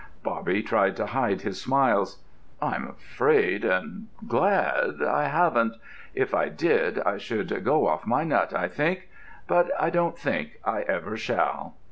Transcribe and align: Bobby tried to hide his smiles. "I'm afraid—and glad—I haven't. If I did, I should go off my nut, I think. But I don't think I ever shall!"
Bobby 0.23 0.63
tried 0.63 0.95
to 0.95 1.05
hide 1.05 1.41
his 1.41 1.61
smiles. 1.61 2.23
"I'm 2.59 2.87
afraid—and 2.87 4.07
glad—I 4.27 5.27
haven't. 5.27 5.73
If 6.15 6.33
I 6.33 6.49
did, 6.49 6.97
I 7.01 7.19
should 7.19 7.63
go 7.63 7.85
off 7.87 8.07
my 8.07 8.23
nut, 8.23 8.51
I 8.51 8.67
think. 8.67 9.09
But 9.45 9.69
I 9.79 9.91
don't 9.91 10.17
think 10.17 10.59
I 10.65 10.81
ever 10.81 11.15
shall!" 11.17 11.75